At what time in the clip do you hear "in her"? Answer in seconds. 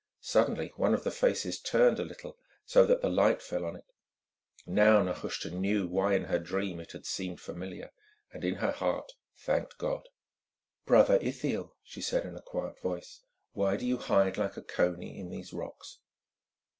6.15-6.39, 8.43-8.71